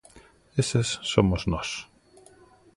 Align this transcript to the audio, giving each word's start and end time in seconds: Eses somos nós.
Eses 0.61 0.89
somos 1.13 1.41
nós. 1.53 1.69